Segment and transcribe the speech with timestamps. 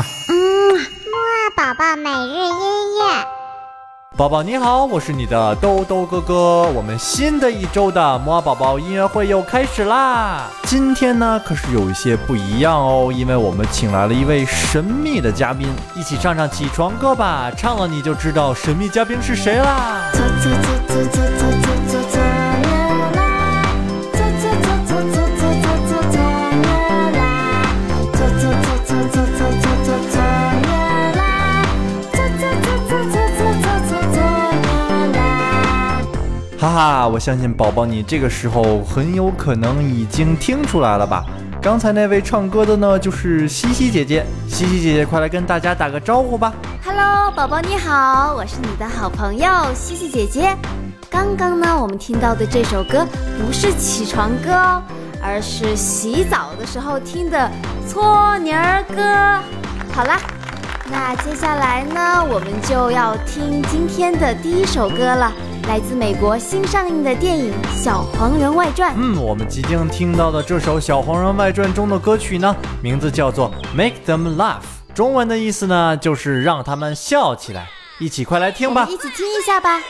[0.00, 0.34] 嗯
[0.72, 3.26] 木二宝宝每日音乐。
[4.16, 6.62] 宝宝你好，我是你的兜兜哥哥。
[6.74, 10.48] 我们新的一周的摩尔宝宝音乐会又开始啦！
[10.64, 17.50] 今天呢，可是有一些不一样哦，因为我们请来了一位神秘的嘉宾，一起唱唱起床歌吧。
[17.56, 20.10] 唱了你就知道神秘嘉宾是谁啦。
[36.62, 41.24] 哈哈，我相信宝宝你这个时候很有可能已经听出来了吧？
[41.60, 44.24] 刚才那位唱歌的呢，就是西西姐姐。
[44.46, 46.54] 西西姐姐，快来跟大家打个招呼吧。
[46.84, 50.56] Hello，宝宝你好，我是你的好朋友西西姐姐。
[51.10, 53.04] 刚刚呢，我们听到的这首歌
[53.44, 54.80] 不是起床歌哦，
[55.20, 57.50] 而是洗澡的时候听的
[57.88, 59.02] 搓泥儿歌。
[59.92, 60.16] 好啦，
[60.88, 65.32] 那接下来呢，我们就要听今天的第一首歌了，
[65.68, 68.92] 来自美国新上映的电影《小黄人外传》。
[68.96, 74.56] 嗯，我们即将听到的这首《小黄人外传》中的歌曲呢，名字叫做《Make Them Laugh》，
[74.94, 77.68] 中文的意思呢就是让他们笑起来。
[77.98, 78.96] 一起快来听吧一！
[78.96, 79.80] 起听一下吧。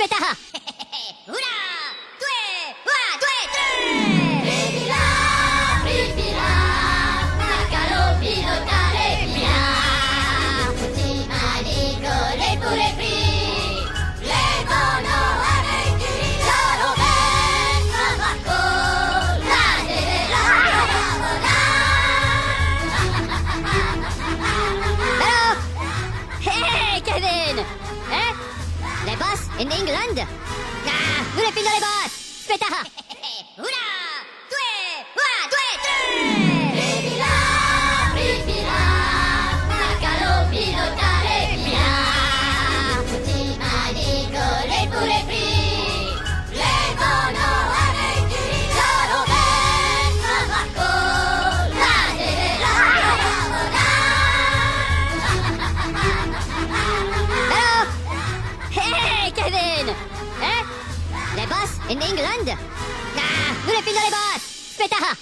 [0.00, 0.49] 捨てた。
[29.60, 30.26] In England
[30.86, 32.12] Ah, nous les filons les boss
[32.44, 32.99] Speta!
[61.90, 62.56] In England
[63.16, 64.40] Ah, nous les filons les boss
[64.76, 65.16] Speta!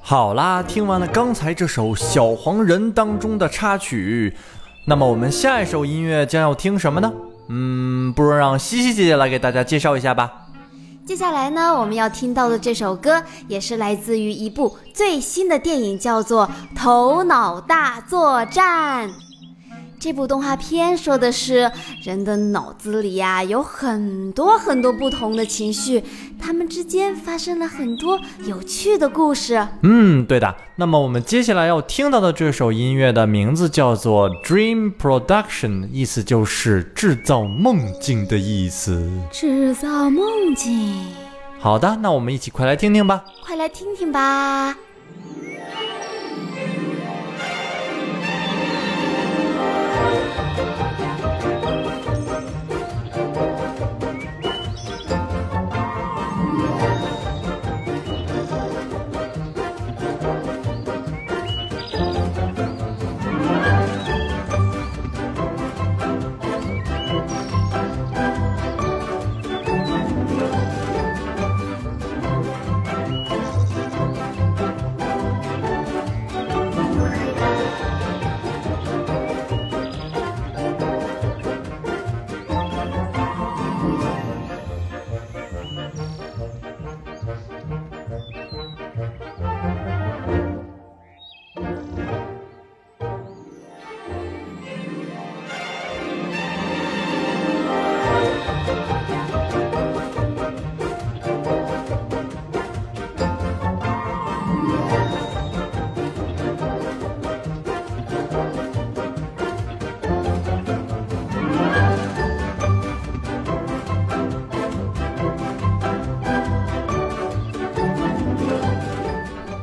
[0.00, 4.36] 好啦，听完了刚才这首《小黄人》当中的插曲，
[4.84, 7.12] 那么我们下一首音乐将要听什么呢？
[7.48, 10.39] 嗯，不如让西西姐姐来给大家介绍一下吧。
[11.10, 16.48] 接下来呢，我们要听到的这首歌也是来自于一部最新的电影，叫做
[16.78, 19.08] 《头脑大作战》。
[20.00, 21.70] 这部动画片说的是
[22.02, 26.02] 人的脑子里呀、有很多很多不同的情绪，
[26.40, 29.68] 他们之间发生了很多有趣的故事。
[29.82, 30.56] 嗯，对的。
[30.76, 39.06] 那么我们接下来要听到的这首音乐的名字叫做 Dream Production，意思就是制造梦境的意思。
[39.30, 40.94] 制造梦境，
[41.58, 43.22] 好的，那我们一起快来听听吧。
[43.44, 44.74] 快来听听吧。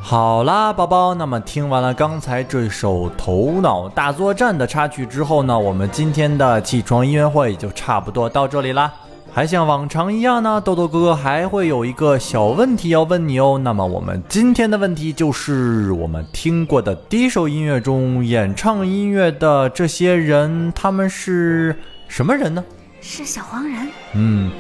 [0.09, 8.89] 好啦，宝宝，那么听完了刚才这首《头脑大作战》的插曲之后呢，我们今天的起床音乐会就差不多到这里啦。
[9.33, 13.59] 还像往常一样呢，豆豆哥哥还会有一个小问题要问你哦。
[13.62, 21.75] 那么我们今天的问题就是，我们听过的第一首音乐中演唱音乐的这些人，他们是
[22.07, 22.63] 什么人呢？
[23.01, 23.88] 是小黄人。
[24.13, 24.51] 嗯，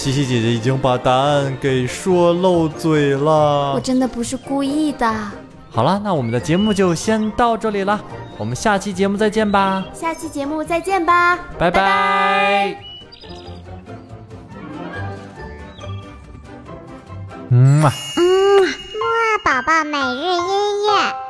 [0.00, 3.74] 西西姐姐已经把答案给说漏嘴了。
[3.74, 5.06] 我真的不是故意的。
[5.70, 8.00] 好了，那我们的节目就先到这里了，
[8.38, 12.82] 我们下期节目再见吧，下期节目再见吧，拜拜。
[17.50, 17.92] 嗯啊。
[18.16, 21.29] 嗯，木二宝宝每日音乐。